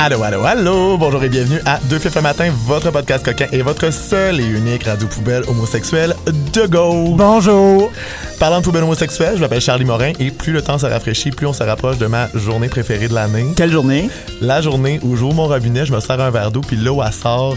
[0.00, 0.96] Allô, allô, allô!
[0.96, 4.46] Bonjour et bienvenue à Deux Fifs le matin, votre podcast coquin et votre seul et
[4.46, 6.14] unique radio poubelle homosexuelle
[6.52, 7.16] de gauche.
[7.16, 7.90] Bonjour!
[8.38, 11.48] Parlant de poubelle homosexuelle, je m'appelle Charlie Morin et plus le temps se rafraîchit, plus
[11.48, 13.48] on se rapproche de ma journée préférée de l'année.
[13.56, 14.08] Quelle journée?
[14.40, 17.12] La journée où j'ouvre mon robinet, je me sers un verre d'eau, puis l'eau, elle
[17.12, 17.56] sort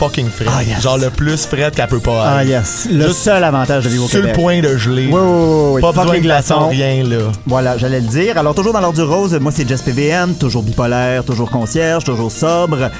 [0.00, 0.46] fucking frais.
[0.48, 0.80] Ah, yes.
[0.82, 2.48] Genre le plus frais qu'elle peut pas Ah être.
[2.48, 5.08] yes, le Juste seul avantage de vivre au Sur le point de geler.
[5.12, 5.80] Oui, oui, oui.
[5.82, 7.16] Pas Fuck besoin les de glaçons, rien, là.
[7.46, 8.38] Voilà, j'allais le dire.
[8.38, 12.32] Alors, toujours dans l'ordre du rose, moi, c'est Jess PVM, toujours bipolaire, toujours concierge, toujours
[12.32, 12.90] sobre.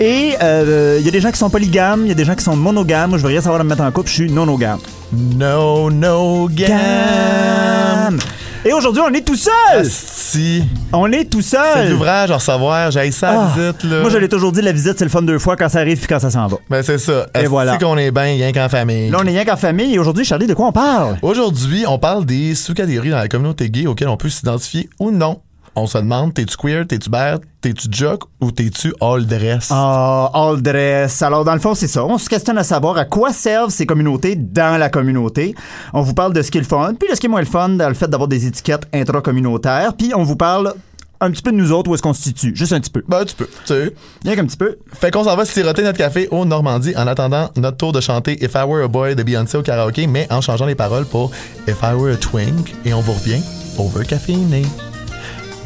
[0.00, 2.34] Et euh, il y a des gens qui sont polygames, il y a des gens
[2.34, 3.10] qui sont monogames.
[3.10, 4.78] Moi, je veux rien savoir de me mettre en couple, je suis non-nogame.
[5.12, 8.18] No, no, gam.
[8.62, 9.86] Et aujourd'hui, on est tout seul!
[9.86, 10.62] Si.
[10.92, 11.86] On est tout C'est seul!
[11.86, 12.90] de l'ouvrage à recevoir.
[12.90, 14.00] J'ai ça Ah, la visite, là.
[14.02, 15.96] Moi, je l'ai toujours dit, la visite, c'est le fun deux fois quand ça arrive
[15.96, 16.58] puis quand ça s'en va.
[16.68, 17.26] Ben, c'est ça.
[17.40, 17.78] Et voilà.
[17.78, 19.08] qu'on est bien, rien qu'en famille?
[19.08, 21.16] Là, on est rien qu'en famille et aujourd'hui, Charlie, de quoi on parle?
[21.22, 25.40] Aujourd'hui, on parle des sous-catégories dans la communauté gay auxquelles on peut s'identifier ou non.
[25.76, 29.68] On se demande, t'es-tu queer, t'es-tu bear, t'es-tu jock ou t'es-tu all dress?
[29.70, 31.22] Ah, all dress.
[31.22, 32.04] Alors, dans le fond, c'est ça.
[32.04, 35.54] On se questionne à savoir à quoi servent ces communautés dans la communauté.
[35.92, 37.40] On vous parle de ce qui est le fun, puis de ce qui est moins
[37.40, 40.74] le fun dans le fait d'avoir des étiquettes intracommunautaires, puis on vous parle
[41.20, 42.56] un petit peu de nous autres, où est-ce qu'on se situe.
[42.56, 43.04] Juste un petit peu.
[43.06, 43.94] Ben, tu peux, tu sais.
[44.24, 44.78] Bien qu'un petit peu.
[44.92, 48.42] Fait qu'on s'en va siroter notre café au Normandie en attendant notre tour de chanter
[48.42, 51.30] If I Were a Boy de Beyoncé au karaoké, mais en changeant les paroles pour
[51.68, 52.74] If I Were a Twink.
[52.84, 53.42] Et on vous revient
[53.78, 54.62] over caféiné.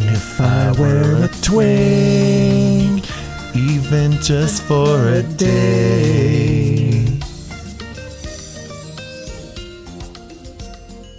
[0.01, 3.05] If I were a twink,
[3.55, 7.05] even just for a day.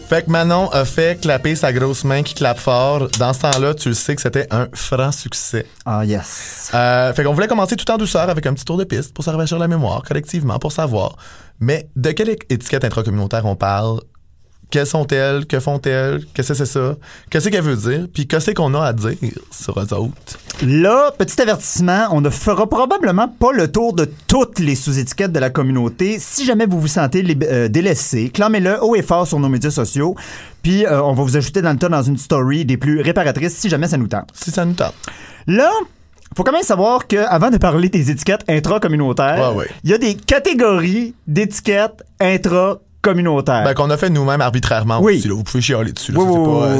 [0.08, 3.08] Fait que Manon a fait clapper sa grosse main qui clappe fort.
[3.18, 5.66] Dans ce temps-là, tu le sais que c'était un franc succès.
[5.84, 6.70] Ah, yes.
[6.76, 9.24] Euh, fait qu'on voulait commencer tout en douceur avec un petit tour de piste pour
[9.24, 11.16] se rafraîchir la mémoire collectivement, pour savoir.
[11.60, 14.02] Mais de quelle étiquette intracommunautaire on parle?
[14.72, 15.46] Quelles sont-elles?
[15.46, 16.26] Que font-elles?
[16.34, 16.96] Qu'est-ce que c'est ça?
[17.30, 18.08] Qu'est-ce qu'elle veut dire?
[18.14, 19.14] Puis qu'est-ce qu'on a à dire
[19.52, 20.12] sur eux autres?
[20.64, 25.40] Là, petit avertissement, on ne fera probablement pas le tour de toutes les sous-étiquettes de
[25.40, 26.18] la communauté.
[26.20, 30.16] Si jamais vous vous sentez euh, délaissé, clamez-le haut et fort sur nos médias sociaux.
[30.64, 33.56] Puis, euh, on va vous ajouter dans le tas dans une story des plus réparatrices
[33.56, 34.30] si jamais ça nous tente.
[34.34, 34.96] Si ça nous tente.
[35.48, 35.70] Là,
[36.36, 39.70] faut quand même savoir que avant de parler des étiquettes intra-communautaires, Ouais, ouais.
[39.84, 42.82] il y a des catégories d'étiquettes intra-communautaires.
[43.14, 45.18] Ben, qu'on a fait nous-mêmes arbitrairement Oui.
[45.18, 45.28] aussi.
[45.28, 45.36] là.
[45.36, 46.14] Vous pouvez chialer dessus.
[46.16, 46.26] Oui,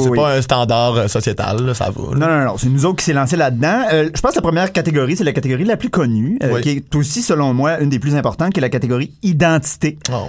[0.02, 1.64] c'est pas, un standard euh, sociétal.
[1.64, 2.14] là, ça va.
[2.14, 2.26] là.
[2.26, 3.82] Non, non, non, c'est nous autres qui s'est lancé là-dedans.
[3.92, 6.70] Euh, je pense que la première catégorie, c'est la catégorie la plus connue, euh, qui
[6.70, 9.98] est aussi, selon moi, une des plus importantes, qui est la catégorie identité.
[10.12, 10.26] Oh.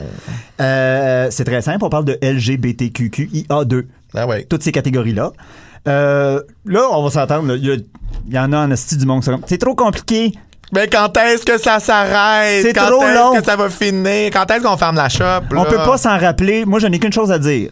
[0.59, 3.85] C'est très simple, on parle de LGBTQQIA2,
[4.15, 4.45] Ah ouais.
[4.49, 5.31] toutes ces catégories-là.
[5.85, 6.41] Là,
[6.91, 7.83] on va s'entendre, il
[8.29, 9.23] y, en a en esti du monde.
[9.47, 10.33] C'est trop compliqué.
[10.73, 12.63] Mais quand est-ce que ça s'arrête?
[12.63, 13.33] C'est Quand trop est-ce long.
[13.39, 14.29] que ça va finir?
[14.33, 15.23] Quand est-ce qu'on ferme la shop?
[15.51, 15.65] On là?
[15.65, 16.65] peut pas s'en rappeler.
[16.65, 17.71] Moi, je n'ai qu'une chose à dire.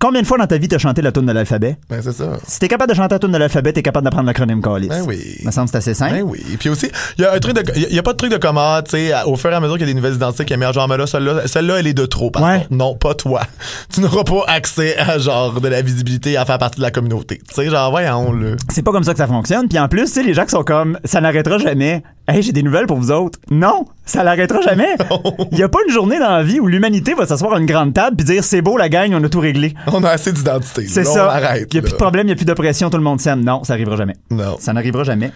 [0.00, 1.76] Combien de fois dans ta vie t'as chanté la tune de l'alphabet?
[1.90, 2.36] Ben, c'est ça.
[2.46, 4.86] Si t'es capable de chanter la tune de l'alphabet, t'es capable d'apprendre l'acronyme Callis.
[4.86, 5.38] Ben oui.
[5.42, 6.12] Ça me semble que c'est assez simple.
[6.14, 6.38] Ben oui.
[6.60, 6.88] Puis aussi,
[7.18, 9.12] il y a un truc de, y a pas de truc de commun, tu sais,
[9.26, 10.98] au fur et à mesure qu'il y a des nouvelles identités qui émergent, genre, mais
[10.98, 12.58] là, celle-là, celle-là, elle est de trop, par Ouais.
[12.58, 12.68] contre.
[12.74, 13.40] Non, pas toi.
[13.92, 17.40] Tu n'auras pas accès à, genre, de la visibilité à faire partie de la communauté.
[17.48, 18.56] Tu sais, genre, voyons, le.
[18.68, 19.66] C'est pas comme ça que ça fonctionne.
[19.66, 22.04] Puis en plus, tu sais, les gens qui sont comme ça n'arrêtera jamais.
[22.30, 23.38] Hey, j'ai des nouvelles pour vous autres.
[23.50, 24.96] Non, ça n'arrêtera jamais.
[25.52, 27.64] Il y a pas une journée dans la vie où l'humanité va s'asseoir à une
[27.64, 29.72] grande table puis dire c'est beau la gang, on a tout réglé.
[29.86, 30.86] On a assez d'identité.
[30.88, 31.26] C'est ça.
[31.26, 31.68] On arrête.
[31.72, 33.42] Il y a plus de problème, il y a plus d'oppression, tout le monde s'aime.
[33.42, 34.14] Non, ça arrivera jamais.
[34.30, 34.56] Non.
[34.60, 35.32] Ça n'arrivera jamais.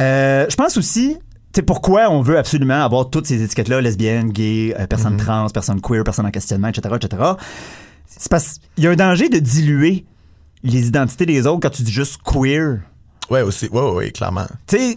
[0.00, 1.20] Euh, je pense aussi, tu
[1.54, 5.24] sais, pourquoi on veut absolument avoir toutes ces étiquettes-là, lesbienne, gay, euh, personne Mm-hmm.
[5.24, 7.22] trans, personne queer, personne en questionnement, etc., etc.
[8.06, 10.04] C'est parce qu'il y a un danger de diluer
[10.64, 12.80] les identités des autres quand tu dis juste queer.
[13.30, 13.68] Ouais, aussi.
[13.68, 14.46] Ouais, ouais, ouais, clairement.
[14.66, 14.96] Tu sais,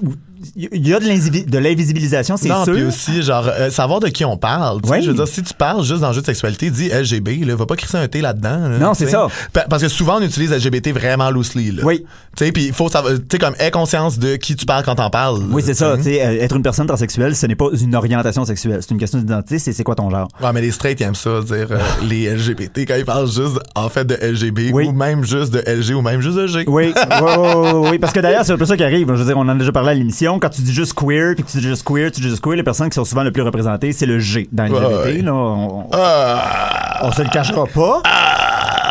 [0.55, 2.73] il y a de l'invisi- de l'invisibilisation, c'est non, sûr.
[2.73, 4.79] puis aussi, genre, euh, savoir de qui on parle.
[4.87, 5.01] Oui.
[5.01, 7.75] Je veux dire, si tu parles juste d'enjeux de sexualité, dis LGB, là, va pas
[7.75, 8.69] crisser un T là-dedans.
[8.69, 9.27] là, Non, c'est ça.
[9.51, 11.71] Pa- Parce que souvent, on utilise LGBT vraiment loosely.
[11.71, 11.83] Là.
[11.85, 12.05] Oui.
[12.35, 14.83] Tu sais, puis il faut savoir, tu sais, comme, aie conscience de qui tu parles
[14.83, 15.39] quand t'en parles.
[15.51, 15.95] Oui, c'est ça.
[15.97, 18.79] Tu sais, euh, être une personne transsexuelle, ce n'est pas une orientation sexuelle.
[18.81, 20.27] C'est une question d'identité, c'est c'est quoi ton genre?
[20.41, 21.77] Ouais, mais les straights, ils aiment ça, dire euh,
[22.09, 24.85] les LGBT quand ils parlent juste, en fait, de LGB Oui.
[24.87, 26.63] ou même juste de LG ou même juste de G.
[26.67, 29.07] Oui, oui, oui, oui, oui, parce que d'ailleurs, c'est un peu ça qui arrive.
[29.07, 30.32] Je veux dire, on en a déjà parlé à l'émission.
[30.39, 32.55] Quand tu dis juste queer, puis que tu dis juste queer, tu dis juste queer,
[32.55, 35.05] les personnes qui sont souvent le plus représentées, c'est le G dans l'LGBT.
[35.05, 35.21] ouais.
[35.21, 35.33] là.
[35.33, 36.99] On, on- Ah!
[37.03, 38.01] on se le cachera pas.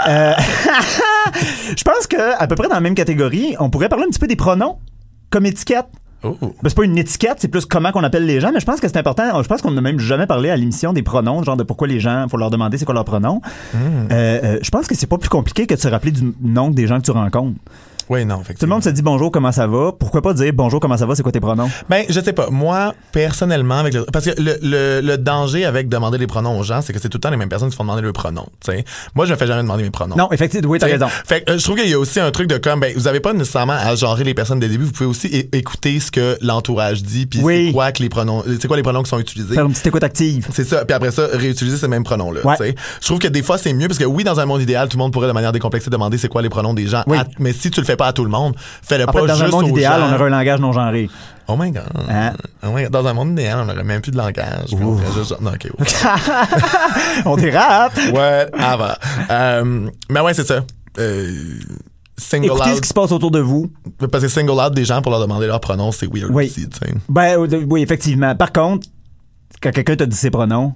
[0.09, 0.33] Euh,
[1.77, 4.19] je pense que à peu près dans la même catégorie, on pourrait parler un petit
[4.19, 4.79] peu des pronoms
[5.31, 5.87] comme étiquette.
[6.25, 6.37] Oh.
[6.41, 8.79] Ben, c'est pas une étiquette, c'est plus comment qu'on appelle les gens, mais je pense
[8.81, 9.43] que c'est important.
[9.43, 11.99] Je pense qu'on n'a même jamais parlé à l'émission des pronoms, genre de pourquoi les
[11.99, 13.41] gens, faut leur demander c'est quoi leur pronom.
[13.75, 13.79] Hmm.
[14.13, 16.71] Euh, euh, je pense que c'est pas plus compliqué que de se rappeler du nom
[16.71, 17.57] des gens que tu rencontres.
[18.09, 18.75] Oui, non, Tout le effectivement.
[18.77, 19.93] monde se dit bonjour, comment ça va?
[19.99, 21.15] Pourquoi pas dire bonjour, comment ça va?
[21.15, 21.71] C'est quoi tes pronoms?
[21.89, 22.49] Ben, je sais pas.
[22.51, 26.63] Moi, personnellement, avec le, parce que le, le, le danger avec demander les pronoms aux
[26.63, 28.47] gens, c'est que c'est tout le temps les mêmes personnes qui font demander le pronom.
[28.65, 28.85] tu sais.
[29.15, 30.17] Moi, je me fais jamais demander mes pronoms.
[30.17, 31.09] Non, effectivement, oui, t'as T'sais, raison.
[31.09, 33.07] Fait que, euh, je trouve qu'il y a aussi un truc de comme, ben, vous
[33.09, 34.85] avez pas nécessairement à genrer les personnes dès le début.
[34.85, 37.67] Vous pouvez aussi écouter ce que l'entourage dit, puis Oui.
[37.69, 39.55] c'est quoi que les pronoms, c'est quoi les pronoms qui sont utilisés.
[39.55, 40.47] Faire une petite écoute active.
[40.53, 40.85] C'est ça.
[40.85, 42.41] Puis après ça, réutiliser ces mêmes pronoms-là.
[42.45, 42.75] Ouais.
[43.01, 44.97] Je trouve que des fois, c'est mieux parce que oui, dans un monde idéal, tout
[44.97, 47.03] le monde pourrait de manière décomplexée demander c'est quoi les pronoms des gens.
[47.07, 47.17] Oui.
[47.19, 49.35] À- mais si tu le fais pas à tout le monde, fais-le pas fait, dans
[49.35, 50.09] juste un monde idéal, gens.
[50.11, 51.09] on aurait un langage non genré.
[51.49, 51.83] Oh my god.
[52.09, 52.33] Hein?
[52.63, 52.93] Oh my God.
[52.93, 54.69] Dans un monde idéal, on aurait même plus de langage.
[54.73, 55.69] on juste- Non, ok.
[55.79, 55.87] ouais.
[57.25, 57.97] on dérape!
[58.13, 58.99] Ouais, ah bah.
[59.31, 60.65] Euh, mais ouais, c'est ça.
[60.99, 61.31] Euh,
[62.17, 62.81] single Écoutez ce out.
[62.83, 63.71] qui se passe autour de vous.
[64.11, 66.47] Parce que single out des gens pour leur demander leur pronom, c'est weird Oui.
[66.47, 66.95] aussi, tu sais.
[67.09, 68.35] Ben, euh, oui, effectivement.
[68.37, 68.87] Par contre,
[69.63, 70.75] quand quelqu'un te dit ses pronoms,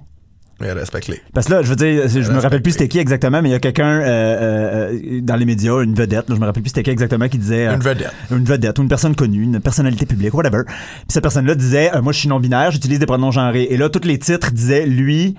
[0.59, 1.21] respecte-les.
[1.33, 3.51] Parce que là, je veux dire, je me rappelle plus c'était qui exactement, mais il
[3.51, 6.63] y a quelqu'un euh, euh, euh, dans les médias, une vedette, là, je me rappelle
[6.63, 7.67] plus c'était qui exactement qui disait...
[7.67, 8.11] euh, Une vedette.
[8.31, 10.63] Une vedette ou une personne connue, une personnalité publique, whatever.
[10.65, 13.67] Puis cette personne-là disait, euh, moi je suis non-binaire, j'utilise des pronoms genrés.
[13.69, 15.35] Et là, tous les titres disaient lui.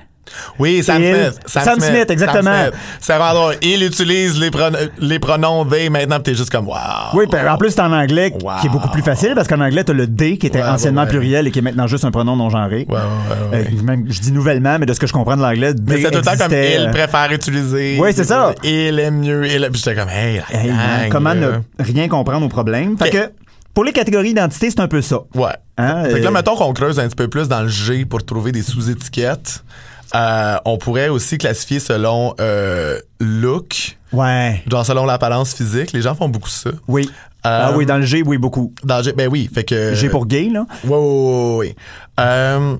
[0.58, 1.40] Oui, Sam Il- Smith.
[1.46, 2.42] Sam Smith, exactement.
[2.44, 2.80] Sam Smith.
[3.00, 3.54] C'est vraiment drôle.
[3.62, 6.74] Il utilise les, pronoms, les pronoms they maintenant, t'es juste comme wow.
[7.14, 8.52] Oui, puis en plus c'est en anglais, Wow.
[8.60, 11.02] qui est beaucoup plus facile, parce qu'en anglais, t'as le D qui était Ouais, anciennement
[11.02, 12.86] ouais, pluriel et qui est maintenant juste un pronom non genré.
[12.88, 12.98] Ouais.
[13.52, 16.10] Euh, même, je dis nouvellement, mais de ce que je comprends de l'anglais, Mais c'est
[16.10, 17.98] tout le temps comme il euh, préfère utiliser.
[18.00, 18.54] Oui, c'est ça.
[18.64, 19.46] Il aime mieux.
[19.46, 19.68] Il...
[19.70, 22.96] Puis j'étais comme, hey, la hey, gang, comment ne rien comprendre au problème?
[22.98, 23.30] Fait que,
[23.74, 25.20] pour les catégories d'identité, c'est un peu ça.
[25.34, 25.50] Ouais.
[25.76, 28.04] Hein, fait que là, euh, mettons qu'on creuse un petit peu plus dans le G
[28.04, 29.62] pour trouver des sous-étiquettes.
[30.14, 34.62] Euh, on pourrait aussi classifier selon euh, look, Ouais.
[34.70, 35.92] genre selon l'apparence physique.
[35.92, 36.70] Les gens font beaucoup ça.
[36.88, 37.10] Oui.
[37.44, 38.72] ah oui, dans le G, oui, beaucoup.
[38.84, 39.94] Dans G, ben oui, fait que.
[39.94, 40.66] G pour gay, là.
[40.84, 41.76] Oui, oui, oui.
[42.20, 42.76] Euh,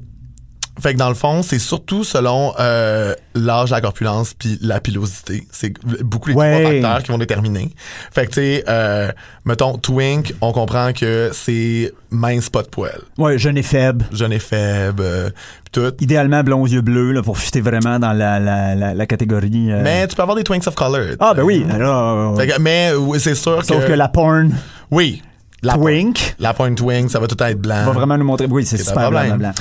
[0.81, 5.47] fait que dans le fond, c'est surtout selon euh, l'âge, la corpulence puis la pilosité.
[5.51, 5.73] C'est
[6.05, 6.61] beaucoup les Ouais.
[6.61, 7.71] trois facteurs qui vont déterminer.
[8.13, 9.11] Fait que tu sais, euh,
[9.45, 14.05] mettons twink, on comprend que c'est mince pas de poil, Ouais, jeune et faible.
[14.13, 15.31] jeune et faible, euh,
[15.73, 15.93] tout.
[16.01, 19.71] Idéalement blond aux yeux bleus, là, pour fitter vraiment dans la, la, la, la catégorie.
[19.73, 19.81] euh.
[19.83, 21.17] Mais tu peux avoir des twinks of color.
[21.21, 21.67] Ah, ben oui.
[21.71, 24.51] euh, Fait que- mais c'est sûr sauf que, que la porn
[24.91, 25.23] oui,
[25.63, 27.85] la twink la point twink, ça va tout être blanc.
[27.85, 28.47] va vraiment nous montrer.
[28.49, 29.53] Oui, c'est super blanc, blanc.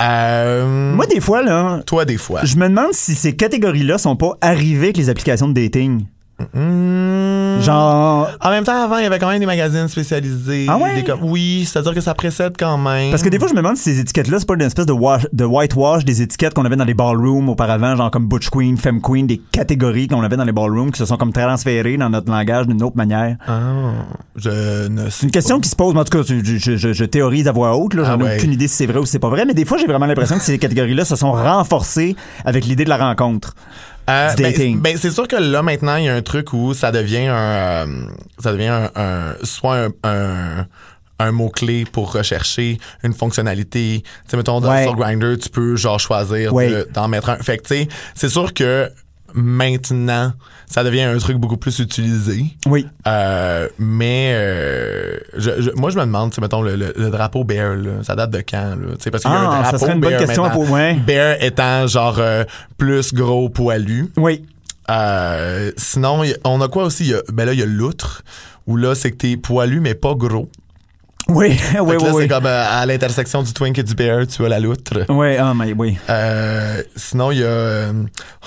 [0.00, 2.40] Euh, Moi, des fois, là, toi des fois.
[2.44, 6.04] je me demande si ces catégories-là sont pas arrivées avec les applications de dating.
[6.54, 7.60] Hmm.
[7.60, 8.28] Genre.
[8.40, 10.66] En même temps, avant, il y avait quand même des magazines spécialisés.
[10.68, 10.96] Ah ouais?
[10.96, 13.10] des com- oui, c'est-à-dire que ça précède quand même.
[13.10, 14.92] Parce que des fois, je me demande si ces étiquettes-là, c'est pas une espèce de,
[14.92, 18.76] wash, de whitewash des étiquettes qu'on avait dans les ballrooms auparavant, genre comme Butch Queen,
[18.76, 22.10] Femme Queen, des catégories qu'on avait dans les ballrooms qui se sont comme transférées dans
[22.10, 23.36] notre langage d'une autre manière.
[23.46, 23.92] Ah,
[24.36, 26.76] je ne sais C'est une question qui se pose, mais en tout cas, je, je-
[26.76, 28.36] je- je théorise à voix haute, là, j'en Ah ai ouais.
[28.38, 30.06] aucune idée si c'est vrai ou si c'est pas vrai, mais des fois, j'ai vraiment
[30.06, 33.54] l'impression que ces catégories-là se sont renforcées avec l'idée de la rencontre.
[34.12, 34.80] Euh, du ben, dating.
[34.80, 37.34] ben, c'est sûr que là maintenant il y a un truc où ça devient un
[37.34, 37.86] euh,
[38.38, 40.66] ça devient un, un- soit un, un
[41.18, 44.02] un mot-clé pour rechercher une fonctionnalité.
[44.02, 44.82] Tu sais, mettons, dans- Ouais.
[44.82, 46.68] sur Grindr, tu peux, genre, choisir Ouais.
[46.68, 47.36] de- d'en mettre un.
[47.36, 48.90] Fait que, tu sais, c'est sûr que
[49.34, 50.32] maintenant,
[50.66, 52.44] ça devient un truc beaucoup plus utilisé.
[52.66, 52.86] Oui.
[53.06, 57.74] Euh, mais euh, je, je- moi, je me demande, mettons, le, le- le drapeau Bear,
[57.76, 58.76] là, ça date de quand?
[58.76, 58.94] Là?
[59.10, 60.64] Parce qu'il y a Ah, un ça drapeau serait une bonne question à maintenant.
[60.66, 60.94] po- ouais.
[60.94, 62.44] Bear étant genre euh,
[62.78, 64.10] plus gros poilu.
[64.16, 64.44] Oui.
[64.90, 67.12] Euh, sinon, on a quoi aussi?
[67.32, 68.22] Ben là, il y a l'outre,
[68.66, 70.48] où là, c'est que t'es poilu, mais pas gros.
[71.28, 74.48] Oui, oui, oui, c'est comme euh, à l'intersection du twink et du bear, tu as
[74.48, 75.04] la loutre.
[75.08, 75.96] Oui, ah, mais oui.
[76.10, 77.92] Euh, sinon, il y a euh,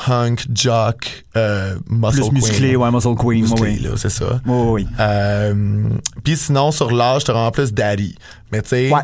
[0.07, 2.77] hunk, jock, euh, muscle Plus musclé, queen.
[2.77, 3.79] ouais, muscle queen, Musclé, oui.
[3.79, 4.41] là, c'est ça.
[4.45, 8.15] Oui, oui, Puis sinon, sur l'âge, t'auras en plus daddy.
[8.51, 9.01] Mais tu sais, Ouais.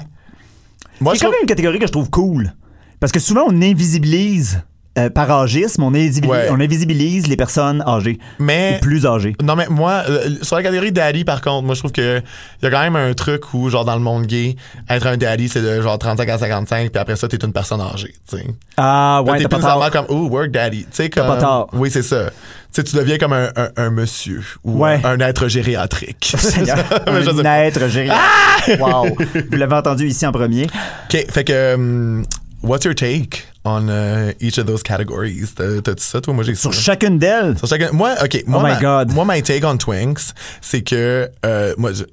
[1.00, 1.32] moi, C'est quand trouve...
[1.32, 2.54] même une catégorie que je trouve cool.
[3.00, 4.62] Parce que souvent, on invisibilise,
[4.98, 6.48] euh, par âgisme, on, Ouais.
[6.52, 8.20] on invisibilise les personnes âgées.
[8.40, 9.36] Mais Ou plus âgées.
[9.42, 12.20] Non, mais moi, euh, sur la catégorie daddy, par contre, moi, je trouve que
[12.62, 14.56] il y a quand même un truc où, genre, dans le monde gay,
[14.90, 17.80] être un daddy, c'est de genre 35 à 55, puis après ça, t'es une personne
[17.82, 18.46] âgée, tu sais.
[18.78, 20.84] Ah, ouais, t'es plus pas comme, oh, work daddy.
[20.84, 21.28] Tu sais, comme.
[21.28, 21.70] pas tort.
[21.74, 22.26] Oui, c'est ça.
[22.74, 25.00] Tu sais, tu deviens comme un, un, un monsieur ou Ouais.
[25.04, 26.34] un être gériatrique.
[27.08, 28.80] Un être gériatrique.
[28.80, 29.08] Wow.
[29.52, 30.64] Vous l'avez entendu ici en premier.
[30.64, 32.24] OK, fait que, um,
[32.62, 35.54] what's your take on uh, each of those categories?
[35.56, 36.34] T'as- T'as-tu ça, toi?
[36.34, 36.62] Moi, j'ai ça.
[36.62, 37.58] Sur chacune d'elles?
[37.58, 38.44] Sur chacun- Moi, OK.
[38.48, 39.14] Moi, Oh my ma, God.
[39.14, 42.04] Moi, my take on Twinks, c'est que, euh, moi, je,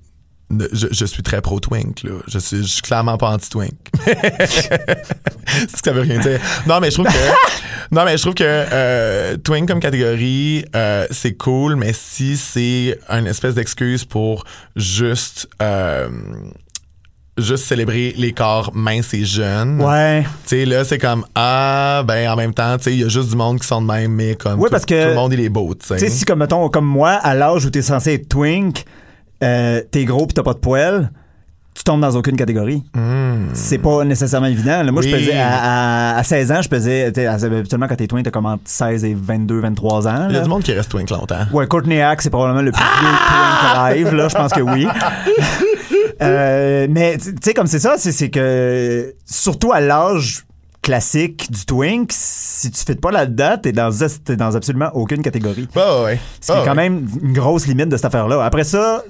[0.73, 2.13] je, je suis très pro-Twink, là.
[2.27, 3.75] Je suis, je suis clairement pas anti-Twink.
[4.07, 6.41] c'est que ça veut rien dire.
[6.67, 7.13] Non, mais je trouve que,
[7.95, 12.99] non, mais je trouve que, euh, Twink comme catégorie, euh, c'est cool, mais si c'est
[13.11, 14.45] une espèce d'excuse pour
[14.77, 16.09] juste, euh,
[17.39, 19.81] juste célébrer les corps minces et jeunes.
[19.81, 20.23] Ouais.
[20.47, 23.09] Tu sais, là, c'est comme, ah, ben, en même temps, tu sais, il y a
[23.09, 25.15] juste du monde qui sont de même, mais comme, Ouais, tout, parce que- tout le
[25.15, 25.97] monde, il est beau, tu sais.
[25.97, 28.85] Tu sais, si comme, mettons, comme moi, à l'âge où t'es censé être twink,
[29.43, 31.11] euh, t'es gros pis t'as pas de poêle,
[31.75, 32.83] tu tombes dans aucune catégorie.
[33.53, 34.83] C'est pas nécessairement évident.
[34.83, 35.13] Là, moi, je Hmm.
[35.13, 37.05] Pesais à, à- à 16 ans, je pesais.
[37.29, 40.27] Habituellement, quand t'es twin, t'as comme entre 16 et 22, 23 ans.
[40.29, 41.47] Il y a du monde qui reste twink longtemps.
[41.53, 44.29] Ouais, Courtney Hack, c'est probablement le plus vieux twin live, là.
[44.29, 44.89] Je pense que oui.
[46.23, 50.45] Euh, mais, tu sais, comme c'est ça, c'est que, surtout à l'âge
[50.83, 53.91] classique du twink, si tu fais pas là-dedans, t'es dans,
[54.25, 55.69] t'es dans absolument aucune catégorie.
[55.75, 56.19] Bah ouais.
[56.41, 56.89] Ce qui Bah est quand ouais.
[56.89, 58.43] même une grosse limite de cette affaire-là.
[58.45, 59.03] Après ça,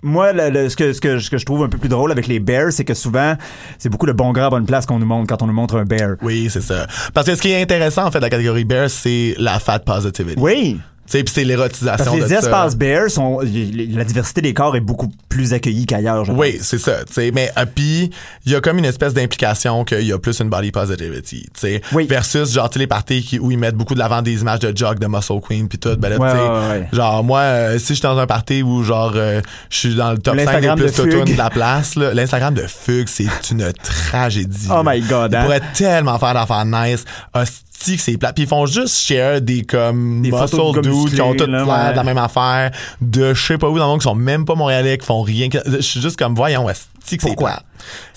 [0.00, 2.10] moi, le- le- ce, que, ce, que, ce que je trouve un peu plus drôle
[2.12, 3.34] avec les bears, c'est que souvent,
[3.78, 5.76] c'est beaucoup de bon gras à bonne place qu'on nous montre quand on nous montre
[5.76, 6.16] un bear.
[6.22, 6.86] Oui, c'est ça.
[7.14, 9.80] Parce que ce qui est intéressant, en fait, de la catégorie bear, c'est la fat
[9.80, 10.40] positivity.
[10.40, 10.80] Oui,
[11.18, 14.80] sais, puis c'est l'érotisation parce que les espaces bears, sont, la diversité des corps est
[14.80, 16.28] beaucoup plus accueillie qu'ailleurs.
[16.30, 17.04] Oui, c'est ça.
[17.04, 17.30] tu sais.
[17.32, 18.10] Mais euh, puis
[18.46, 21.42] il y a comme une espèce d'implication qu'il y a plus une body positivity.
[21.54, 21.82] tu sais.
[21.92, 22.06] Oui.
[22.06, 24.98] Versus genre les parties qui, où ils mettent beaucoup de l'avant des images de jog
[24.98, 25.96] de Muscle Queen puis tout.
[25.96, 26.88] Ben là, Ouais, tu sais, ouais, ouais.
[26.92, 29.40] genre moi, euh, si je suis dans un party où genre euh,
[29.70, 32.62] je suis dans le top 5 des plus de de la place, là, l'Instagram de
[32.66, 34.68] Fugue, c'est une tragédie.
[34.70, 34.94] Oh là.
[34.94, 35.42] my God, Ils hein?
[35.42, 37.04] pourraient tellement faire d'affaires nice.
[37.34, 37.62] Hostie
[37.96, 38.32] que c'est plat.
[38.32, 41.90] Puis ils font juste share des comme Des muscle dudes qui ont toutes là, ouais.
[41.92, 42.70] de la même affaire,
[43.00, 45.22] de je sais pas où dans le monde qui sont même pas montréalais, qui font
[45.22, 45.48] rien.
[45.66, 46.66] Je suis juste comme voyons,
[47.04, 47.64] c'est que c'est plate?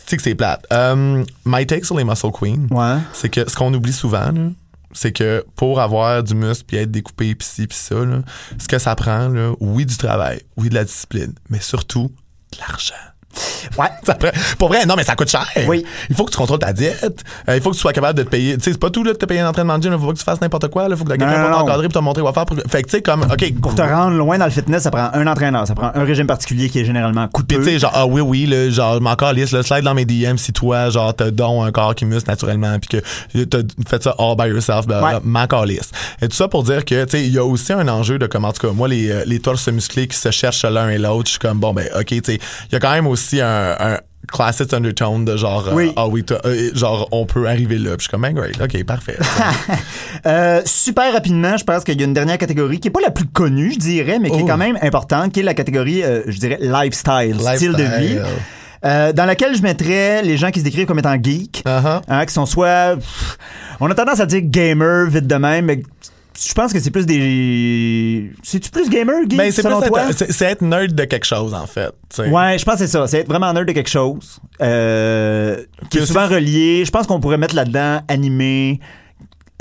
[0.05, 0.65] C'est que c'est plate?
[0.71, 2.99] Um, my take sur les muscle queens, Ouais.
[3.13, 4.49] c'est que ce qu'on oublie souvent, là,
[4.93, 8.19] c'est que pour avoir du muscle puis être découpé pis ci pis ça, là,
[8.57, 12.11] ce que ça prend, là, oui du travail, oui de la discipline, mais surtout
[12.53, 12.93] de l'argent.
[13.77, 13.87] Ouais.
[14.03, 14.15] Ça
[14.57, 15.45] pour vrai, non, mais ça coûte cher.
[15.67, 15.83] Oui.
[16.09, 17.23] Il faut que tu contrôles ta diète.
[17.49, 18.57] Euh, il faut que tu sois capable de te payer.
[18.57, 19.93] Tu sais, c'est pas tout là, de te payer un entraînement de gym.
[19.93, 20.87] Il faut pas que tu fasses n'importe quoi.
[20.89, 21.59] Il faut que quelqu'un non.
[21.59, 22.45] t'encadrer pour te montrer quoi faire.
[22.45, 22.57] Pour...
[22.69, 23.53] Fait que tu sais, comme, OK.
[23.61, 26.27] Pour te rendre loin dans le fitness, ça prend un entraîneur, ça prend un régime
[26.27, 27.57] particulier qui est généralement coûteux.
[27.57, 30.37] tu sais, genre, ah oui, oui, là, genre, m'en calisse, là, slide dans mes DM
[30.37, 34.15] si toi, genre, t'as don un corps qui muscle naturellement, puis que t'as fait ça
[34.17, 35.47] all by yourself, ben, Ouais.
[35.49, 35.91] calisse.
[36.21, 38.27] Et tout ça pour dire que, tu sais, il y a aussi un enjeu de,
[38.27, 40.97] comme, en tout cas, moi, les, euh, les torses musclés qui se cherchent l'un et
[40.97, 43.24] l'autre, je suis comme, bon, ben, OK, tu sais, il y a quand même aussi
[43.33, 45.91] un, un classic undertone de genre, euh, Oui.
[45.95, 47.91] ah oui, euh, genre, on peut arriver là.
[47.91, 49.17] Puis je suis comme, ben, great, OK, parfait.
[50.25, 53.11] Euh, super rapidement, je pense qu'il y a une dernière catégorie qui est pas la
[53.11, 56.39] plus connue, je dirais, mais qui est quand même importante, qui est la catégorie, je
[56.39, 58.17] dirais, lifestyle, style de vie.
[58.83, 62.01] Euh, dans laquelle je mettrais les gens qui se décrivent comme étant geeks, Uh-huh.
[62.07, 62.95] hein, qui sont soit...
[62.95, 63.37] pff,
[63.79, 65.81] on a tendance à dire gamer vite de même, mais
[66.37, 68.31] je pense que c'est plus des...
[68.43, 70.01] C'est-tu plus gamer, geek, Ben, c'est selon plus toi?
[70.13, 71.93] c'est, être nerd de quelque chose, en fait.
[72.17, 73.07] Ouais, je pense que c'est ça.
[73.07, 74.39] C'est être vraiment nerd de quelque chose.
[74.61, 76.83] Euh, qui est souvent relié.
[76.85, 78.79] Je pense qu'on pourrait mettre là-dedans animé,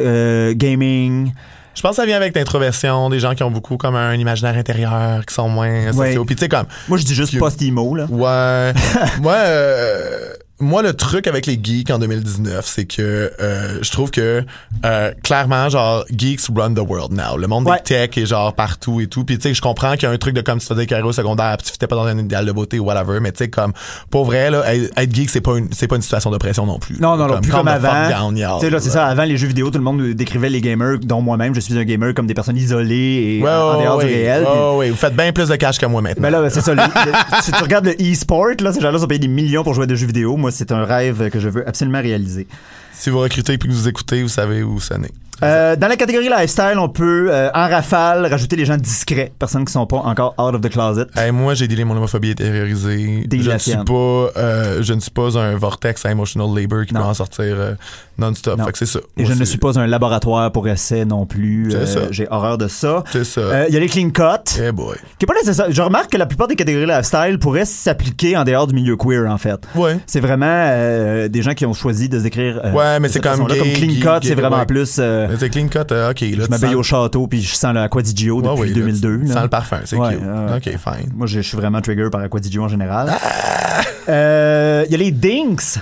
[0.00, 1.32] euh, gaming.
[1.74, 4.56] Je pense que ça vient avec l'introversion, des gens qui ont beaucoup comme un imaginaire
[4.56, 6.08] intérieur, qui sont moins Ouais.
[6.08, 6.24] sociaux.
[6.24, 8.06] Puis tu sais, comme, Moi, je dis juste post-emo, là.
[8.10, 8.72] Ouais.
[9.20, 10.32] moi, euh,
[10.64, 14.44] moi, le truc avec les geeks en 2019, c'est que euh, je trouve que
[14.84, 17.36] euh, clairement, genre, geeks run the world now.
[17.36, 17.76] Le monde Ouais.
[17.78, 19.24] des tech est genre partout et tout.
[19.24, 21.02] Puis tu sais, je comprends qu'il y a un truc de comme tu faisais carré
[21.02, 23.20] au secondaire, puis tu fitais pas dans un idéal de beauté ou whatever.
[23.20, 23.72] Mais tu sais, comme
[24.10, 26.78] pour vrai là, être geek, c'est pas une, c'est pas une situation de pression non
[26.78, 26.96] plus.
[27.00, 28.30] Non, non, non, plus comme avant.
[28.32, 29.06] Tu sais, là, c'est ça.
[29.06, 31.84] Avant les jeux vidéo, tout le monde décrivait les gamers, dont moi-même, je suis un
[31.84, 34.44] gamer, comme des personnes isolées et Ouais, en dehors ouais, du réel.
[34.76, 36.22] ouais, vous faites bien plus de cash que moi maintenant.
[36.22, 36.74] Ben là, c'est ça.
[36.74, 39.74] le- le- si tu regardes le e-sport, là, ces gens-là sont payés des millions pour
[39.74, 40.36] jouer à des jeux vidéo.
[40.36, 42.46] Moi, c'est un rêve que je veux absolument réaliser.
[42.92, 45.10] Si vous recrutez puis que vous écoutez, vous savez où sonner.
[45.42, 49.64] Euh, dans la catégorie lifestyle, on peut, euh, en rafale, rajouter les gens discrets, personnes
[49.64, 51.06] qui sont pas encore out of the closet.
[51.16, 53.24] Hey, moi, j'ai dealé mon homophobie intériorisée.
[53.26, 53.92] Dis Je ne suis pas,
[54.36, 57.00] euh, je ne suis pas un vortex à emotional labor qui Non.
[57.00, 57.76] peut en sortir
[58.18, 58.58] non-stop.
[58.58, 58.64] Non.
[58.74, 59.00] C'est ça.
[59.16, 61.72] Et Moi, je ne suis pas un laboratoire pour essai non plus.
[62.10, 63.02] J'ai horreur de ça.
[63.14, 64.58] Il y a les clean cut.
[64.60, 64.96] Eh boy.
[65.18, 65.66] Qui est pas nécessaire.
[65.70, 69.30] Je remarque que la plupart des catégories lifestyle pourraient s'appliquer en dehors du milieu queer,
[69.30, 69.60] en fait.
[69.74, 69.98] Ouais.
[70.06, 72.60] C'est vraiment des gens qui ont choisi de se décrire.
[72.74, 74.66] Ouais, mais c'est comme clean gay, cut, c'est vraiment ouais.
[74.66, 75.00] plus.
[75.30, 76.20] Euh, c'est clean cut, euh, ok.
[76.20, 79.18] Là, je m'habille sens- au château puis je sens le Aquadigio depuis ouais, là, 2002.
[79.20, 79.32] Tu là.
[79.34, 80.22] sens le parfum, c'est Ouais, cute.
[80.24, 81.12] euh, ok, fine.
[81.14, 83.10] Moi, je, je suis vraiment trigger par Aquadigio en général.
[83.12, 83.80] Ah!
[84.08, 85.78] Euh, Il y a les dinks.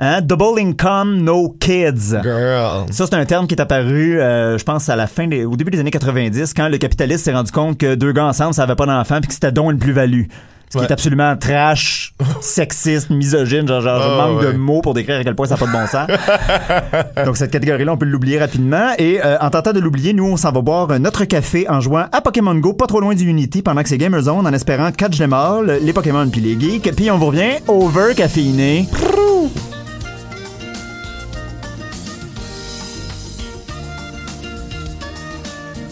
[0.00, 0.20] Hein?
[0.22, 2.16] Double income, no kids.
[2.22, 2.86] Girl.
[2.90, 5.56] Ça, c'est un terme qui est apparu, euh, je pense, à la fin des, au
[5.56, 8.62] début des années 90, quand le capitaliste s'est rendu compte que deux gars ensemble, ça
[8.62, 10.26] avait pas d'enfant, puis que c'était donc une plus-value.
[10.70, 10.84] Ce qui Ouais.
[10.84, 14.52] est absolument trash, sexiste, misogyne, genre, genre je Ah, manque ouais.
[14.52, 16.06] de mots pour décrire à quel point ça n'a pas de bon sens.
[17.26, 18.90] Donc cette catégorie-là, on peut l'oublier rapidement.
[18.98, 22.04] Et euh, en tentant de l'oublier, nous, on s'en va boire notre café en jouant
[22.12, 24.92] à Pokémon Go, pas trop loin du Unity, pendant que c'est Gamer Zone, en espérant
[24.92, 26.94] catch them all, les Pokémon puis les geeks.
[26.94, 28.86] Puis on vous revient over caféiné.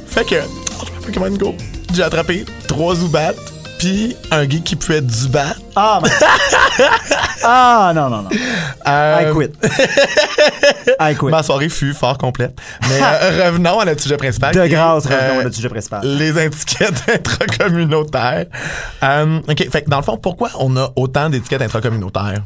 [0.07, 0.37] Fait que,
[0.81, 1.55] oh, Pokémon Go.
[1.93, 3.33] J'ai attrapé trois Zubat,
[3.79, 5.55] puis un geek qui peut être du bat.
[5.75, 6.09] Ah, mais-
[7.45, 8.29] ah, non, non, non.
[8.87, 9.53] Euh, I quit.
[11.01, 11.27] I quit.
[11.31, 12.59] Ma soirée fut fort complète.
[12.89, 14.55] Mais euh, revenons à notre sujet principal.
[14.55, 16.01] De grâce, revenons euh, à notre sujet principal.
[16.05, 18.47] Les étiquettes intracommunautaires.
[19.03, 22.43] Euh, OK, fait que dans le fond, pourquoi on a autant d'étiquettes intracommunautaires?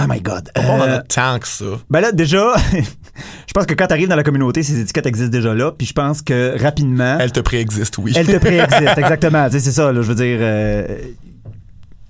[0.00, 0.48] Oh my God.
[0.56, 1.64] On en a tant que ça?
[1.90, 5.54] Ben là, déjà, je pense que quand t'arrives dans la communauté, ces étiquettes existent déjà
[5.54, 8.12] là, puis je pense que rapidement, Elle te préexiste, oui.
[8.16, 8.82] elles te préexistent.
[8.98, 9.46] exactement.
[9.46, 10.38] Tu sais, c'est ça, là, je veux dire...
[10.40, 10.86] euh,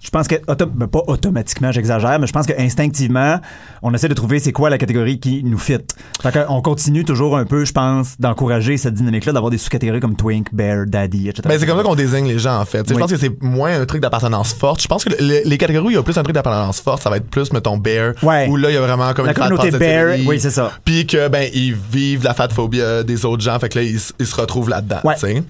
[0.02, 3.38] je pense que, ben, pas automatiquement, j'exagère, mais je pense qu'instinctivement,
[3.82, 5.78] on essaie de trouver c'est quoi la catégorie qui nous fit.
[6.20, 10.16] Fait qu'on continue toujours un peu, je pense, d'encourager cette dynamique-là, d'avoir des sous-catégories comme
[10.16, 11.42] Twink, Bear, Daddy, etc.
[11.48, 12.80] Ben, c'est comme ça qu'on désigne les gens, en fait.
[12.80, 12.86] Oui.
[12.94, 14.82] Je pense que c'est moins un truc d'appartenance forte.
[14.82, 17.02] Je pense que le- les catégories où il y a plus un truc d'appartenance forte,
[17.02, 18.14] ça va être plus, mettons, bear.
[18.24, 18.48] Ouais.
[18.48, 20.72] Où là, il y a vraiment comme La une communauté bear, oui, c'est ça.
[20.84, 23.56] Puis que, ben, ils vivent la fat phobie euh, des autres gens.
[23.60, 25.14] Fait que là, ils, se retrouvent là-dedans, Ouais.
[25.14, 25.42] tu sais.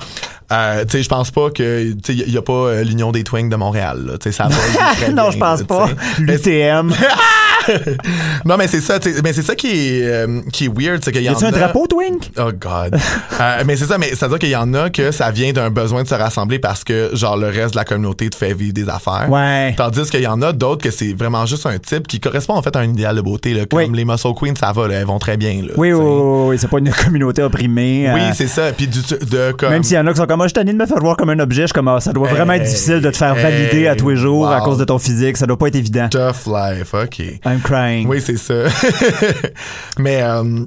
[0.50, 3.10] Euh, tu sais, je pense pas que, tu sais, il y, a pas euh, l'Union
[3.10, 4.18] des Twinks de Montréal, là.
[4.18, 5.08] Tu sais, ça va.
[5.12, 5.88] non, je pense pas.
[6.18, 6.92] L'UTM.
[8.44, 11.22] non, mais c'est ça, mais c'est ça qui est, euh, qui est weird, c'est qu'il
[11.22, 12.30] y Y en a-tu un a- drapeau, Twink?
[12.38, 12.96] Oh God.
[13.40, 15.52] Euh, mais c'est ça, mais ça veut dire qu'il y en a que ça vient
[15.52, 18.54] d'un besoin de se rassembler parce que genre le reste de la communauté te fait
[18.54, 19.26] vivre des affaires.
[19.28, 19.74] Ouais.
[19.76, 22.62] Tandis qu'il y en a d'autres que c'est vraiment juste un type qui correspond en
[22.62, 23.54] fait à un idéal de beauté.
[23.54, 23.90] Là, comme Oui.
[23.94, 25.62] les Muscle Queens, ça va, là, elles vont très bien.
[25.62, 28.10] Là, Oui, oui, oui, oui, c'est pas une communauté opprimée.
[28.12, 28.72] Oui, euh, c'est ça.
[28.76, 29.70] Puis du, de comme.
[29.70, 31.16] Même s'il y en a qui sont comme, moi, je suis de me faire voir
[31.16, 33.36] comme un objet, je suis comme, Ah, ça doit vraiment être difficile de te faire
[33.36, 35.76] hey, valider à tous les jours à cause de ton physique, ça doit pas être
[35.76, 36.08] évident.
[36.10, 37.22] Tough life, ok.
[37.52, 38.06] I'm crying.
[38.08, 38.64] Oui, c'est ça.
[39.98, 40.64] Mais euh,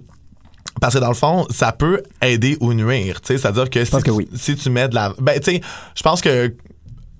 [0.81, 3.21] parce que dans le fond, ça peut aider ou nuire.
[3.21, 4.29] Tu sais, c'est-à-dire que si, pense que tu- oui.
[4.35, 5.61] si tu mets de la, ben tu sais,
[5.95, 6.53] je pense que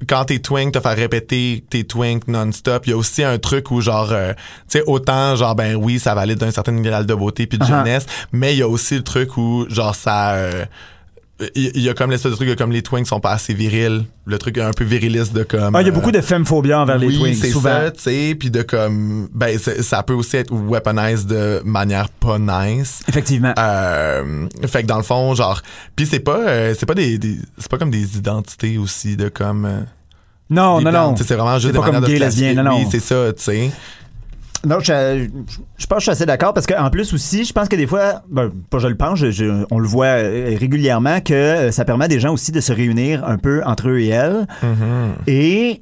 [0.07, 3.71] quand t'es twink, te faire répéter tes twink non-stop, il y a aussi un truc
[3.71, 4.33] où genre, euh,
[4.69, 7.63] tu sais, autant genre ben oui, ça valide d'un certain idéal de beauté puis de
[7.63, 7.67] Uh-huh.
[7.79, 10.65] jeunesse, mais il y a aussi le truc où genre ça euh,
[11.53, 14.37] il y, a comme l'espèce de truc comme les twinks sont pas assez virils, le
[14.37, 16.97] truc un peu viriliste de comme Ah, il y a euh, beaucoup de femmes-phobia envers
[16.97, 17.69] les oui, twins, c'est souvent.
[17.71, 22.39] ça, tu sais, puis de comme ben ça peut aussi être weaponized de manière pas
[22.39, 23.01] nice.
[23.09, 23.53] Effectivement.
[23.59, 25.61] Euh, fait que dans le fond, genre,
[25.95, 29.27] puis c'est pas euh, c'est pas des, des- c'est pas comme des identités aussi de
[29.27, 29.79] comme euh,
[30.49, 31.15] non, non, non.
[31.17, 32.77] c'est vraiment juste des pas comme de gay, lesbien, non, non.
[32.77, 33.71] Oui, c'est ça, tu sais.
[34.65, 37.53] Non, je, je, je pense que je suis assez d'accord parce qu'en plus aussi, je
[37.53, 41.21] pense que des fois, ben, pas je le pense, je- on le voit euh, régulièrement
[41.21, 43.99] que euh, ça permet à des gens aussi de se réunir un peu entre eux
[43.99, 44.47] et elles.
[45.27, 45.81] Et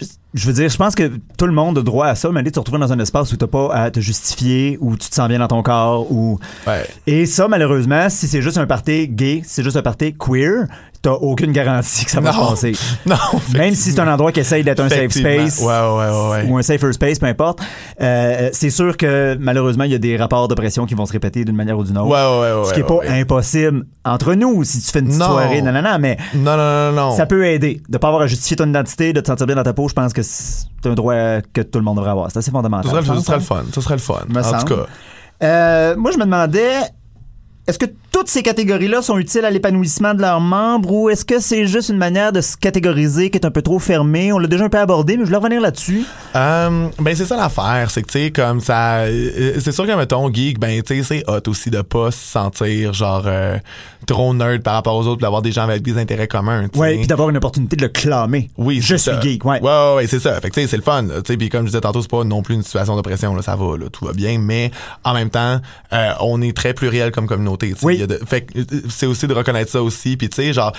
[0.00, 2.40] je- je veux dire, je pense que tout le monde a droit à ça, mais
[2.40, 5.14] aller te retrouver dans un espace où t'as pas à te justifier, où tu te
[5.14, 6.86] sens bien dans ton corps, ou Ouais.
[7.06, 10.66] et ça, malheureusement, si c'est juste un party gay, si c'est juste un party queer,
[11.02, 12.48] t'as aucune garantie que ça va se Non.
[12.50, 12.72] passer.
[13.06, 13.16] Non,
[13.54, 16.50] Même si c'est un endroit qui essaye d'être un safe space Ouais, ouais, ouais, ouais.
[16.50, 17.60] ou un safer space, peu importe,
[18.00, 21.12] euh, c'est sûr que malheureusement, il y a des rapports de pression qui vont se
[21.12, 22.08] répéter d'une manière ou d'une autre.
[22.08, 25.06] Ouais, ouais, ouais, Ce qui est ouais, pas impossible entre nous si tu fais une
[25.06, 25.26] petite Non.
[25.26, 27.80] soirée, non, non, non, mais Non, non, non, ça peut aider.
[27.88, 29.94] De pas avoir à justifier ton identité, de te sentir bien dans ta peau, je
[29.94, 31.14] pense que c'est un droit
[31.52, 32.30] que tout le monde devrait avoir.
[32.30, 32.84] C'est assez fondamental.
[32.90, 33.34] Ça serait, le- hein.
[33.36, 33.62] le fun.
[33.72, 34.14] Ça serait le fun.
[34.36, 34.58] En semble.
[34.64, 34.86] tout cas.
[35.42, 36.72] Euh, moi, je me demandais,
[37.68, 41.38] est-ce que toutes ces catégories-là sont utiles à l'épanouissement de leurs membres ou est-ce que
[41.38, 44.32] c'est juste une manière de se catégoriser qui est un peu trop fermée?
[44.32, 46.04] On l'a déjà un peu abordé, mais je voulais revenir là-dessus.
[46.34, 49.92] Euh, ben c'est ça l'affaire, c'est que tu sais comme ça euh, c'est sûr que
[49.92, 53.58] mettons geek ben tu sais c'est hot aussi de pas se sentir genre euh,
[54.06, 56.78] trop nerd par rapport aux autres, puis d'avoir des gens avec des intérêts communs, tu
[56.78, 56.80] sais.
[56.80, 58.48] Ouais, puis d'avoir une opportunité de le clamer.
[58.56, 59.20] Oui, je c'est suis ça.
[59.20, 59.60] geek, ouais.
[59.60, 60.40] Ouais, ouais, ouais, c'est ça.
[60.40, 61.02] Fait que tu sais, c'est le fun.
[61.02, 63.02] là, Tu sais, puis comme je disais tantôt, c'est pas non plus une situation de
[63.02, 64.70] pression là, ça va là, tout va bien, mais
[65.04, 65.60] en même temps,
[65.92, 67.96] euh, on est très pluriel comme communauté, Oui.
[67.98, 70.72] Y a de- fait euh, c'est aussi de reconnaître ça aussi, puis tu sais genre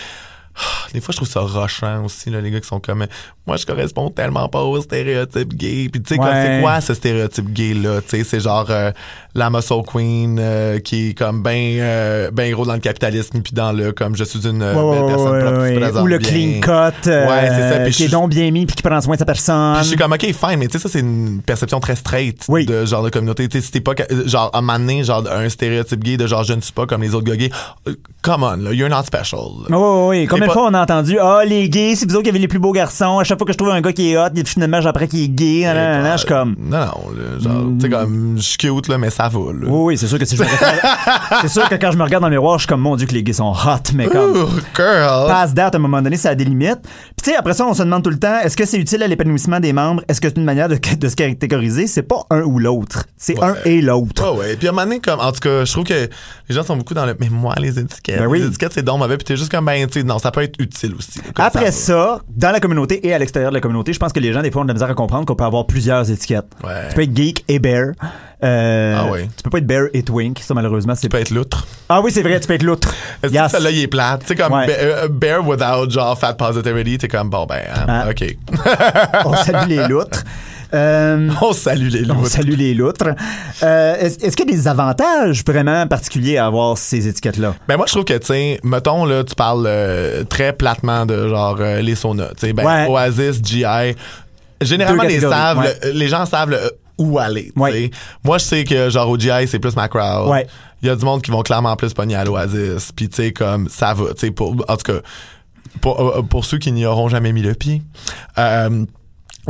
[0.93, 3.05] des fois, je trouve ça rochant aussi, là, les gars qui sont comme,
[3.45, 5.88] moi, je corresponds tellement pas au stéréotype gay.
[5.91, 6.27] Puis, tu sais, Ouais.
[6.57, 8.01] c'est quoi ce stéréotype gay-là?
[8.01, 8.91] Tu sais, c'est genre euh,
[9.35, 13.53] la muscle queen euh, qui est comme ben, euh, ben gros dans le capitalisme, puis
[13.53, 16.07] dans le, comme, je suis une Ouais, belle personne ouais, propre qui se présente Ou
[16.07, 16.29] le bien.
[16.29, 19.19] clean cut, euh, ça, puis qui est donc bien mis puis qui prend soin de
[19.19, 19.73] sa personne.
[19.75, 22.43] Puis je suis comme, OK, fine, mais tu sais, ça, c'est une perception très straight
[22.49, 22.65] Oui.
[22.65, 23.47] de genre de communauté.
[23.47, 23.93] Tu sais, si t'es pas,
[24.25, 27.15] genre, à un genre, un stéréotype gay de genre, je ne suis pas comme les
[27.15, 27.51] autres gars gays.
[27.88, 29.39] Euh, Come on, là, you're not special.
[29.69, 29.77] Oui,
[30.19, 30.27] oui.
[30.39, 32.47] Combien de fois on a entendu Ah, les gays, c'est vous autres qui avez les
[32.47, 33.19] plus beaux garçons.
[33.19, 35.23] À chaque fois que je trouve un gars qui est hot, il- finalement, j'apprends qu'il
[35.23, 35.62] est gay.
[35.65, 36.56] nan, nan, nan, Je suis comme.
[36.60, 39.67] Non, non, genre, tu sais, comme, je suis cute, là, mais ça va, là.
[39.67, 40.47] Oui, oui, c'est sûr que si je me
[41.41, 43.08] c'est sûr que quand je me regarde dans le miroir, je suis comme mon Dieu
[43.08, 44.32] que les gays sont hot, mais comme.
[44.36, 45.28] Ooh, girl.
[45.28, 46.80] Passe date, à un moment donné, ça a des limites.
[46.82, 49.04] Puis tu sais, après ça, on se demande tout le temps, est-ce que c'est utile
[49.04, 50.02] à l'épanouissement des membres?
[50.08, 51.88] Est-ce que c'est une manière de, de se catégoriser?
[51.88, 53.06] C'est pas un ou l'autre.
[53.17, 53.47] C'est Ouais.
[53.47, 54.32] un et l'autre.
[54.34, 54.56] Ouais, ouais.
[54.56, 56.75] Puis à un moment donné, comme, en tout cas, je trouve que les gens sont
[56.78, 58.19] beaucoup dans le, mais moi, les étiquettes.
[58.19, 58.39] Ben oui.
[58.39, 59.17] Les étiquettes, c'est donc mauvais.
[59.17, 61.19] Puis t'es juste comme, ben, tu sais, non, ça ça peut être utile aussi.
[61.19, 64.19] là, Après ça, dans la communauté et à l'extérieur de la communauté, je pense que
[64.19, 66.45] les gens, des fois, ont de la misère à comprendre qu'on peut avoir plusieurs étiquettes.
[66.63, 66.89] Ouais.
[66.89, 67.93] Tu peux être geek et bear.
[68.43, 69.27] Euh, Ah ouais.
[69.35, 70.39] Tu peux pas être bear et twink.
[70.39, 71.65] Ça, malheureusement, Tu peux être loutre.
[71.89, 72.63] Ah oui, c'est vrai, tu peux être.
[73.23, 73.43] Est-ce Yes.
[73.45, 74.21] que celle-là, il est plate?
[74.21, 74.67] Tu sais, comme Ouais.
[74.69, 78.05] euh, bear without genre fat positivity, t'es comme, bon, ben, hein, Ah.
[78.09, 78.37] OK.
[79.25, 80.23] On salue les loutres.
[80.73, 82.27] Euh, On salue les on loutres.
[82.27, 83.10] salue les loutres.
[83.63, 87.55] Euh, est-ce, est-ce qu'il y a des avantages vraiment particuliers à avoir ces étiquettes-là?
[87.67, 91.27] Ben moi je trouve que tu sais mettons là tu parles euh, très platement de
[91.27, 92.88] genre les saunas tu sais ben Ouais.
[92.88, 93.63] Oasis GI
[94.62, 95.75] généralement les catégories, savent ouais.
[95.86, 97.89] le- les gens savent le- où aller Ouais.
[98.23, 100.45] moi je sais que genre au GI c'est plus ma crowd
[100.82, 103.32] il y a du monde qui vont clairement plus pogner à l'Oasis puis tu sais
[103.32, 104.99] comme ça va tu sais pour en tout cas
[105.82, 107.82] pour, pour ceux qui n'y auront jamais mis le pied
[108.38, 108.86] euh,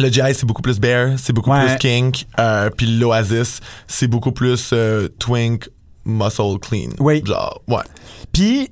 [0.01, 1.65] le GI c'est beaucoup plus bear, c'est beaucoup Ouais.
[1.65, 5.69] plus kink, euh, puis l'Oasis c'est beaucoup plus euh, twink,
[6.05, 6.89] muscle clean.
[6.99, 7.21] Oui.
[7.25, 7.83] Genre, ouais.
[8.31, 8.69] Puis,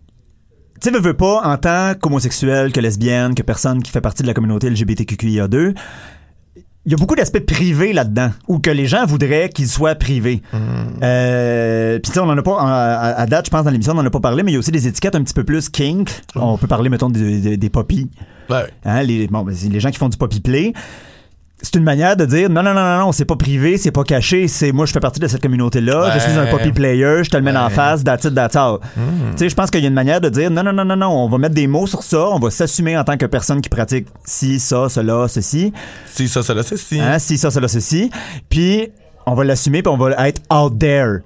[0.82, 4.24] tu sais, veux, veux pas, en tant qu'homosexuel, que lesbienne, que personne qui fait partie
[4.24, 5.76] de la communauté LGBTQIA2,
[6.86, 10.42] il y a beaucoup d'aspects privés là-dedans, ou que les gens voudraient qu'ils soient privés.
[11.04, 12.58] Euh, Puis tu sais, on en a pas,
[13.18, 14.60] à, date, je pense, dans l'émission, on en a pas parlé, mais il y a
[14.60, 16.10] aussi des étiquettes un petit peu plus kink.
[16.36, 18.10] On peut parler, mettons, des, des, des poppies.
[18.50, 18.66] Ouais.
[18.86, 20.74] Hein, les, bon, ben, les gens qui font du poppy play.
[21.60, 24.04] C'est une manière de dire non, non, non, non, non, c'est pas privé, c'est pas
[24.04, 27.32] caché, c'est moi, je fais partie de cette communauté-là, je suis un poppy player, je
[27.32, 28.78] te le mets en face, that's it, that's all.
[29.32, 30.96] Tu sais, je pense qu'il y a une manière de dire non, non, non, non,
[30.96, 33.60] non, on va mettre des mots sur ça, on va s'assumer en tant que personne
[33.62, 35.74] qui pratique ci, ça, cela, ceci,
[36.06, 37.00] Si ça, c'est si.
[37.02, 38.12] hein, ci, ça, cela, ceci,
[38.50, 38.90] puis
[39.26, 41.22] on va l'assumer, puis on va être out there.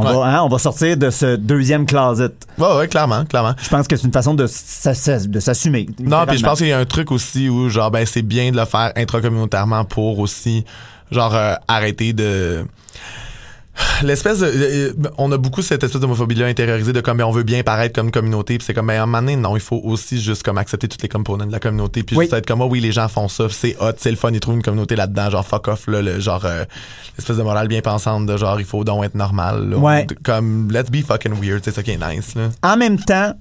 [0.00, 0.14] On, Ouais.
[0.14, 2.30] va, hein, on va sortir de ce deuxième closet.
[2.56, 3.54] Ouais, ouais, clairement, clairement.
[3.60, 5.88] Je pense que c'est une façon de de s'assumer.
[5.98, 8.52] Non, puis je pense qu'il y a un truc aussi où, genre, ben, c'est bien
[8.52, 10.64] de le faire intracommunautairement pour aussi,
[11.10, 12.64] genre, euh, arrêter de.
[14.02, 14.46] L'espèce de.
[14.46, 17.94] euh, on a beaucoup cette espèce d'homophobie-là intériorisée de comme, ben, on veut bien paraître
[17.94, 20.42] comme communauté, puis c'est comme, ben, à un moment donné, non, il faut aussi juste
[20.42, 22.24] comme accepter toutes les components de la communauté, puis Oui.
[22.26, 24.40] juste être comme, oh oui, les gens font ça, c'est hot, c'est le fun, ils
[24.40, 26.64] trouvent une communauté là-dedans, genre, fuck off, là, le, genre, euh,
[27.16, 29.76] l'espèce de morale bien pensante de genre, il faut donc être normal, là.
[29.76, 30.06] Ouais.
[30.22, 32.50] Comme, let's be fucking weird, c'est ça qui est nice, là.
[32.62, 33.32] En même temps,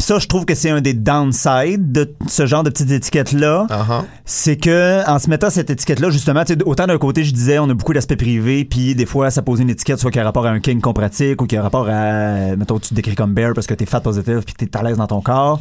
[0.00, 3.66] ça, je trouve que c'est un des downsides de ce genre de petites étiquettes-là.
[3.68, 4.04] Uh-huh.
[4.24, 7.74] C'est que, en se mettant cette étiquette-là, justement, autant d'un côté, je disais, on a
[7.74, 10.50] beaucoup d'aspects privés, puis des fois, ça pose une étiquette, soit qui a rapport à
[10.50, 13.52] un king qu'on pratique, ou qui a rapport à, mettons, tu te décris comme bear
[13.54, 15.58] parce que t'es fat positive, puis t'es à l'aise dans ton corps.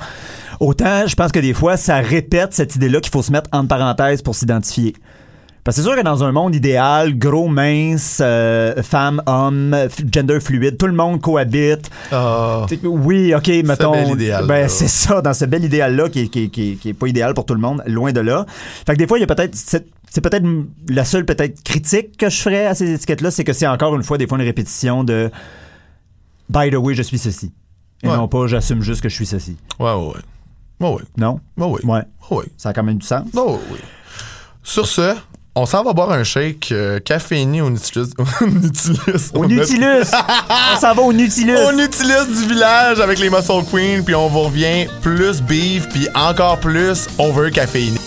[0.60, 3.68] Autant, je pense que des fois, ça répète cette idée-là qu'il faut se mettre entre
[3.68, 4.96] parenthèses pour s'identifier.
[5.68, 9.76] Parce que c'est sûr que dans un monde idéal, gros, mince, euh, femme, homme,
[10.10, 11.90] gender fluide, tout le monde cohabite.
[12.10, 12.66] Ah.
[12.86, 13.92] Oui, ok, mettons.
[13.92, 14.48] bel idéal-là.
[14.48, 17.34] Ben, c'est ça, dans ce bel idéal-là qui, qui, qui, est- qui est pas idéal
[17.34, 18.46] pour tout le monde, loin de là.
[18.86, 19.56] Fait que des fois, il y a peut-être.
[19.56, 20.46] C'est c'est peut-être
[20.88, 24.04] la seule peut-être critique que je ferais à ces étiquettes-là, c'est que c'est encore une
[24.04, 25.30] fois des fois une répétition de
[26.50, 27.52] By the way, je suis ceci.
[28.04, 28.16] Et Ouais.
[28.16, 29.58] non pas j'assume juste que je suis ceci.
[29.82, 30.14] Ouais, ouais, ouais.
[30.88, 31.02] Ouais, ouais.
[31.18, 31.42] Non?
[31.58, 31.86] Ouais, ouais.
[31.86, 32.04] Ouais.
[32.32, 32.46] Ouais, ouais.
[32.56, 33.26] Ça a quand même du sens.
[33.36, 33.80] Oh, oui.
[34.64, 35.14] Sur ce,
[35.58, 38.10] on s'en va boire un shake euh, caféiné au Nautilus.
[38.42, 39.32] au Nautilus.
[39.34, 41.58] Au On s'en va au Nautilus!
[41.68, 46.08] Au Nautilus du village avec les Muscle Queen, puis on vous revient plus beef, puis
[46.14, 47.98] encore plus over caféiné.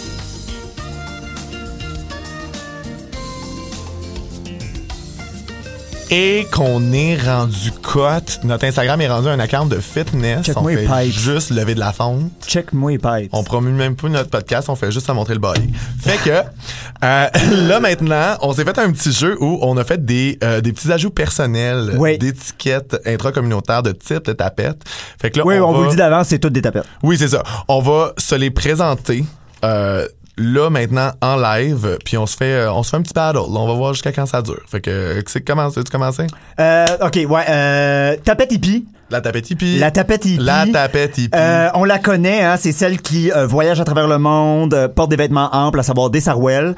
[6.13, 8.41] Et qu'on est rendu cote.
[8.43, 10.45] Notre Instagram est rendu un account de fitness.
[10.45, 11.21] Check on moi fait les pipes.
[11.21, 12.33] juste lever de la fonte.
[12.49, 13.31] Check-moi les pipes.
[13.33, 15.71] On promue même pas notre podcast, on fait juste à montrer le body.
[16.01, 16.31] Fait que
[17.05, 17.27] euh,
[17.69, 20.73] là maintenant, on s'est fait un petit jeu où on a fait des, euh, des
[20.73, 22.19] petits ajouts personnels Oui.
[22.19, 24.83] d'étiquettes intracommunautaires de type de tapette.
[25.23, 26.87] Fait que là, Oui, on, on, vous le dit d'avance, c'est toutes des tapettes.
[27.05, 27.45] Oui, c'est ça.
[27.69, 29.25] On va se les présenter.
[29.65, 33.13] euh, là maintenant en live puis on se fait euh, on se fait un petit
[33.15, 36.27] battle on va voir jusqu'à quand ça dure fait que euh, c'est comment tu commencer
[36.59, 37.45] Euh, ok, ouais.
[37.49, 38.87] Euh, tapette hippie.
[39.11, 40.43] la tapette hippie La tapette hippie.
[40.43, 44.07] la tapette hippie Euh, on la connaît, hein, c'est celle qui euh, voyage à travers
[44.09, 46.75] le monde, euh, porte des vêtements amples, à savoir des sarouels,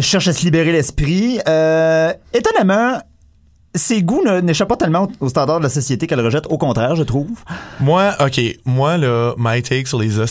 [0.00, 1.40] cherche à se libérer l'esprit.
[1.48, 2.98] Euh, étonnamment,
[3.74, 6.46] ses goûts n'échappent pas tellement aux standards de la société qu'elle rejette.
[6.48, 7.28] Au contraire, je trouve.
[7.80, 10.26] Moi, OK, moi, là, my take sur les là,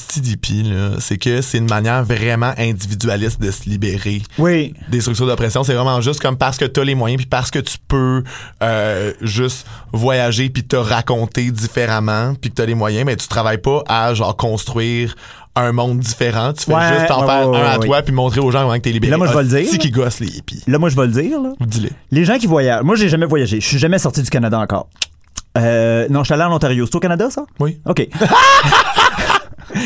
[1.00, 4.74] c'est que c'est une manière vraiment individualiste de se libérer Oui.
[4.90, 5.64] des structures d'oppression.
[5.64, 8.24] C'est vraiment juste comme parce que t'as les moyens puis parce que tu peux
[8.62, 13.58] euh, juste voyager puis te raconter différemment puis que t'as les moyens, mais tu travailles
[13.62, 15.16] pas à, genre, construire
[15.56, 16.54] un monde différent.
[16.54, 18.62] Tu fais Ouais, juste en ouais, faire ouais, un à toi puis montrer aux gens
[18.64, 19.12] comment que t'es libéré.
[19.12, 20.64] Là, moi, je vais le dire, C'est qui gosse les hippies.
[20.68, 21.40] Là, moi, je vais le dire.
[21.62, 21.90] Dis-le.
[22.12, 22.84] Les gens qui voyagent.
[22.84, 23.60] Moi, j'ai jamais voyagé.
[23.62, 24.88] Je suis jamais sorti du Canada encore.
[25.58, 26.86] Euh, non, je suis allé en Ontario.
[26.88, 27.46] C'est au Canada, ça?
[27.60, 27.80] Oui.
[27.86, 28.08] OK.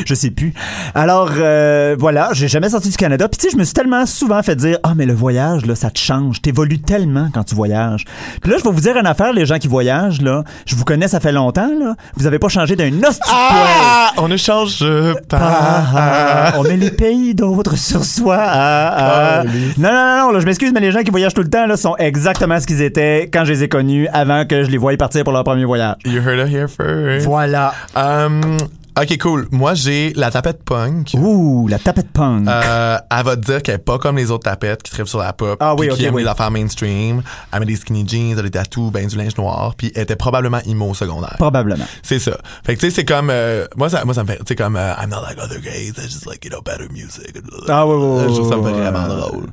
[0.06, 0.54] Je sais plus.
[0.96, 3.28] Alors, euh, voilà, j'ai jamais sorti du Canada.
[3.28, 5.76] Puis tu sais, je me suis tellement souvent fait dire, ah, mais le voyage, là,
[5.76, 6.42] ça te change.
[6.42, 8.06] T'évolues tellement quand tu voyages.
[8.42, 10.44] Puis là, je vais vous dire une affaire, les gens qui voyagent, là.
[10.66, 11.96] Je vous connais, ça fait longtemps, là.
[12.16, 14.12] Vous avez pas changé d'un de Ah!
[14.18, 14.84] On ne change
[15.30, 15.84] pas.
[15.96, 18.38] ah, on met les pays d'autres sur soi.
[18.40, 19.42] Ah, ah.
[19.42, 19.44] Ah.
[19.78, 21.78] Non, non, non, là, je m'excuse, mais les gens qui voyagent tout le temps là,
[21.78, 24.96] sont exactement ce qu'ils étaient quand je les ai connus avant que je les voie
[24.98, 25.96] partir pour leur premier voyage.
[26.06, 27.26] You heard it here first.
[27.26, 27.74] Voilà.
[27.96, 28.58] Um,
[29.02, 29.48] ok, cool.
[29.52, 31.16] Moi, j'ai la tapette punk.
[31.18, 32.48] Ouh, la tapette punk.
[32.48, 35.20] Euh, elle va te dire qu'elle est pas comme les autres tapettes qui trippent sur
[35.20, 35.58] la pop.
[35.60, 36.24] Ah oui, puis qui ok, aiment oui.
[36.24, 37.22] les affaires mainstream.
[37.52, 39.76] Elle met des skinny jeans, elle a des tattoos, ben du linge noir.
[39.76, 41.36] Puis elle était probablement emo au secondaire.
[41.38, 41.86] Probablement.
[42.04, 42.38] C'est ça.
[42.66, 44.56] Fait que tu sais, c'est comme euh, moi ça moi ça me fait tu sais
[44.56, 47.36] comme euh, I'm not like other gays, I just like you know better music.
[47.68, 49.48] Ah, ouais, ouais, ouais, Je trouve ça me fait vraiment drôle.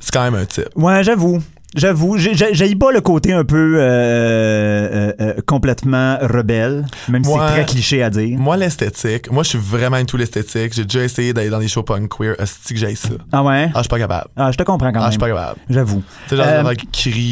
[0.00, 0.68] C'est quand même un type.
[0.76, 1.40] Ouais, j'avoue.
[1.76, 7.22] J'avoue, j'ai- j'ai j'ai pas le côté un peu euh, euh, euh, complètement rebelle, même
[7.22, 8.38] si c'est très cliché à dire.
[8.38, 10.72] Moi l'esthétique, moi je suis vraiment into l'esthétique.
[10.72, 13.66] J'ai déjà essayé d'aller dans des shows punk queer, est-ce que j'aille ça Ah ouais?
[13.74, 14.28] Ah, je suis pas capable.
[14.36, 15.30] Ah, je te comprends quand Ah, je suis même.
[15.34, 15.60] pas capable.
[15.68, 16.02] J'avoue.
[16.28, 16.46] Tu sais genre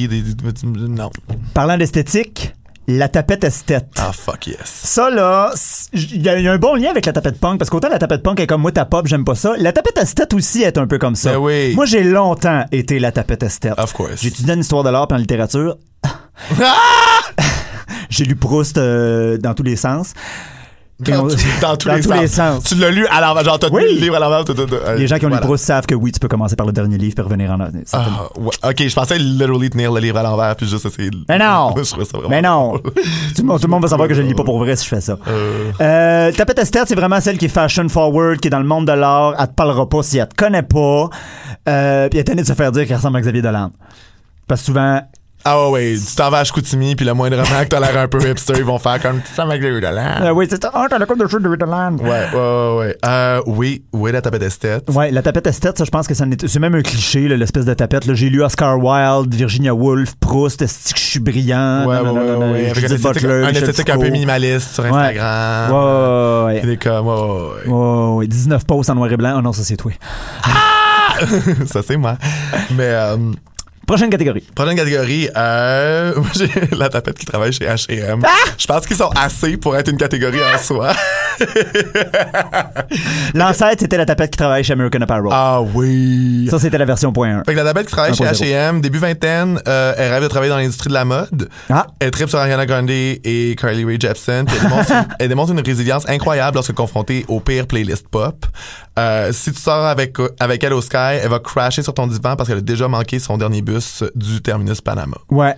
[0.09, 1.11] des- des- non.
[1.55, 2.55] Parlant d'esthétique,
[2.88, 3.88] la tapette esthète.
[3.99, 4.59] Ah fuck yes.
[4.64, 5.53] Ça, là,
[5.92, 7.88] il y, a il y a un bon lien avec la tapette punk, parce qu'autant
[7.88, 9.55] la tapette punk est comme moi, ta pop, j'aime pas ça.
[9.59, 11.33] La tapette esthète aussi est un peu comme ça.
[11.33, 11.75] Ben oui.
[11.75, 13.75] Moi, j'ai longtemps été la tapette esthète.
[13.79, 14.20] Of course.
[14.20, 15.77] J'ai étudié en histoire de l'art et en littérature.
[18.11, 20.12] j'ai lu Proust euh, dans tous les sens.
[20.99, 22.21] Dans, on- tous- dans tous dans les, tous sens.
[22.21, 22.65] les sens.
[22.65, 23.83] Tu l'as lu à l'envers, genre t'as Oui.
[23.83, 24.45] lu le livre à l'envers.
[24.49, 25.43] Euh, Les gens qui ont voilà.
[25.43, 27.59] lu Proust savent que oui, tu peux commencer par le dernier livre puis revenir en...
[27.93, 28.07] Ah,
[28.39, 28.51] ouais.
[28.65, 31.11] Ok, je pensais literally tenir le livre à l'envers puis juste essayer.
[31.11, 31.75] de- Mais non!
[32.31, 32.79] Mais non!
[32.79, 32.93] tout,
[33.39, 34.85] le monde, tout le monde va savoir que je le lis pas pour vrai si
[34.85, 35.19] je fais ça.
[35.29, 38.87] Euh, Euh, tapette c'est vraiment celle qui est fashion forward, qui est dans le monde
[38.87, 39.35] de l'art.
[39.39, 41.11] Elle te parlera pas si elle te connaît pas.
[41.69, 43.71] Euh, puis elle est tannée de se faire dire qu'elle ressemble à Xavier Dolan.
[44.49, 45.03] Parce que souvent,
[45.49, 48.09] Ah ouais, ouais, tu t'en vas à Chicoutimi, puis le moindrement que t'as l'air un
[48.09, 50.03] peu hipster, ils vont faire comme ça avec les talent.
[50.23, 50.73] euh, oui, c'est ça.
[50.75, 51.97] Ah, t'as le code de cheveux de Dolan.
[51.99, 52.97] Ouais, ouais, ouais, ouais.
[53.07, 54.91] Euh, oui, oui, la tapette esthète?
[54.93, 57.75] Ouais, la tapette esthète, ça, je pense que est- c'est même un cliché, l'espèce de
[57.75, 58.13] tapette.
[58.15, 61.85] J'ai lu Oscar Wilde, Virginia Woolf, Proust, est-ce que je suis brillant?
[61.87, 62.21] Ouais, non, ouais,
[62.53, 62.71] ouais.
[62.71, 64.85] Avec un esthétique, Butler, un Michel esthétique un peu minimaliste sur.
[64.85, 65.73] Instagram.
[65.73, 67.73] Ouais, ouais, ouais, Il est comme, ouais, ouais, ouais.
[67.73, 68.15] ouais.
[68.17, 69.35] Ouais, 19 posts en noir et blanc.
[69.39, 69.93] Oh non, ça c'est toi.
[71.67, 72.17] ça c'est moi.
[72.73, 73.17] Mais, euh,
[73.87, 74.44] Prochaine catégorie.
[74.55, 78.20] prochaine catégorie, euh, moi, j'ai la tapette qui travaille chez H&M.
[78.25, 78.51] Ah!
[78.59, 80.92] Je pense qu'ils sont assez pour être une catégorie en soi.
[83.35, 85.25] L'ancêtre, c'était la tapette qui travaille chez American Apparel.
[85.33, 86.49] ah oui.
[86.51, 87.44] Ça, c'était la version point 1.
[87.44, 88.33] Fait que la tapette qui travaille chez 1.0.
[88.33, 91.49] H&M, début vingtaine, euh, elle rêve de travailler dans l'industrie de la mode.
[91.70, 91.87] Ah.
[92.01, 94.46] Elle tripe sur Ariana Grande et Carly Rae Jepsen.
[94.49, 98.46] elle, démontre une, elle démontre une résilience incroyable lorsque confrontée aux pires playlists pop.
[98.99, 102.37] Euh, si tu sors avec, avec elle au Sky, elle va crasher sur ton divan
[102.37, 105.16] parce qu'elle a déjà manqué son dernier bus du terminus Panama.
[105.31, 105.55] Ouais.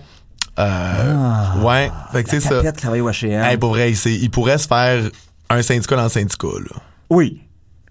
[0.57, 2.61] Euh, Ouais, fait que c'est ça.
[2.61, 3.43] H&M.
[3.43, 5.03] Hey, pour vrai, il pourrait se faire
[5.49, 6.81] un syndicat dans le syndicat, là.
[7.09, 7.41] Oui,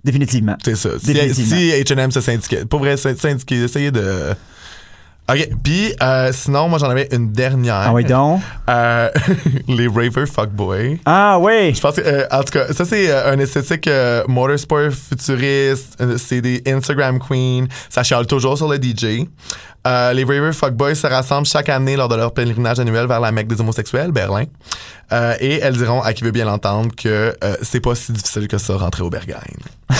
[0.05, 0.57] définitivement.
[0.65, 0.91] C'est ça.
[0.99, 1.57] Si, Définitivement.
[1.57, 4.35] si H&M se syndiquait, pour vrai, sy- syndiquer, essayer de...
[5.31, 7.75] OK, puis euh, sinon, moi, j'en avais une dernière.
[7.89, 8.41] Ah oui, donc?
[8.71, 9.11] Euh,
[9.69, 11.01] les Raver Fuckboy.
[11.05, 11.75] Ah oui.
[11.75, 13.91] Je pense que, euh, en tout cas, ça, c'est un esthétique
[14.27, 16.03] motorsport futuriste.
[16.17, 17.67] c'est des Instagram queens.
[17.91, 19.27] Ça chiale toujours sur le DJ.
[19.89, 23.33] Euh, les Raver Fuckboys se rassemblent chaque année lors de leur pèlerinage annuel vers la
[23.33, 24.45] Mecque des homosexuels, Berlin.
[25.11, 28.47] Euh, et elles diront, à qui veut bien l'entendre, que euh, c'est pas si difficile
[28.47, 29.41] que ça rentrer au Berghain.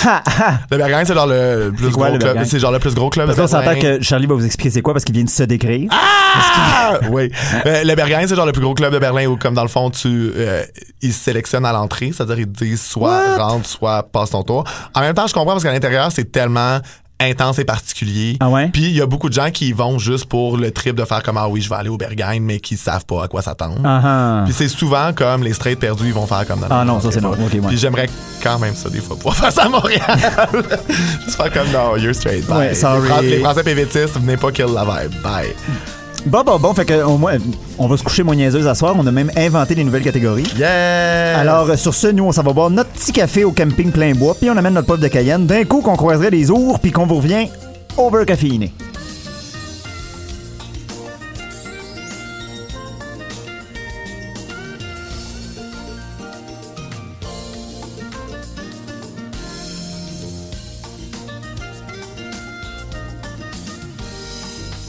[0.71, 2.45] le Berghain, c'est genre le plus quoi, gros club.
[2.45, 4.83] C'est genre le plus gros club Parce qu'on s'entend que Charlie va vous expliquer c'est
[4.83, 5.89] quoi parce qu'il vient de se décrire.
[5.91, 6.99] Ah!
[7.11, 7.33] oui.
[7.65, 9.69] Euh, le Berghain, c'est genre le plus gros club de Berlin où, comme dans le
[9.69, 10.63] fond, tu, euh,
[11.01, 12.13] ils sélectionnent à l'entrée.
[12.13, 14.65] C'est-à-dire, ils disent soit rentre, soit passe ton tour.
[14.95, 16.81] En même temps, je comprends parce qu'à l'intérieur, c'est tellement
[17.21, 18.37] intense et particulier.
[18.41, 18.69] Ah ouais?
[18.69, 21.05] Puis il y a beaucoup de gens qui y vont juste pour le trip de
[21.05, 23.43] faire comme ah oui, je vais aller au Berghain, mais qui savent pas à quoi
[23.43, 23.81] s'attendre.
[23.85, 24.43] Ah ah.
[24.45, 27.11] Puis c'est souvent comme les straight perdus, ils vont faire comme dans Ah non, ça,
[27.11, 27.31] c'est non.
[27.31, 27.61] Ouais.
[27.69, 28.09] Puis j'aimerais
[28.43, 30.01] quand même ça des fois pouvoir faire ça à Montréal.
[31.25, 32.47] Juste faire comme non, you're straight.
[32.47, 32.59] Bye.
[32.69, 33.03] Ouais, sorry.
[33.03, 35.21] Les, Fran- les Français PVTistes, venez pas kill la vibe.
[35.23, 35.55] Bye.
[36.27, 36.75] Bon, bon, bon.
[36.75, 37.39] Fait que, au moins,
[37.79, 38.95] on va se coucher moins niaiseuse à soir.
[38.99, 40.47] On a même inventé des nouvelles catégories.
[40.57, 41.39] Yeah!
[41.39, 44.35] Alors, sur ce, nous, on s'en va boire notre petit café au camping plein bois,
[44.39, 45.47] puis on amène notre poivre de Cayenne.
[45.47, 47.49] D'un coup, qu'on croiserait des ours, puis qu'on vous revient
[47.97, 48.25] over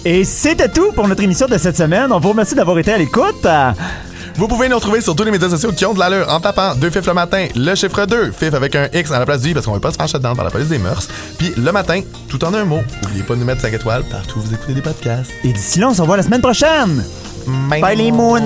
[0.05, 2.11] Et c'était tout pour notre émission de cette semaine.
[2.11, 3.45] On vous remercie d'avoir été à l'écoute.
[4.35, 6.73] Vous pouvez nous retrouver sur tous les médias sociaux qui ont de l'allure en tapant
[6.73, 9.49] 2 FIF le matin, le chiffre 2, FIF avec un X à la place du
[9.49, 11.09] I parce qu'on veut pas se faire down par la police des mœurs.
[11.37, 12.79] Puis le matin, tout en un mot.
[13.03, 15.31] N'oubliez pas de nous mettre 5 étoiles partout où vous écoutez des podcasts.
[15.43, 17.03] Et d'ici là, on se revoit la semaine prochaine.
[17.69, 18.39] Bye, les moons.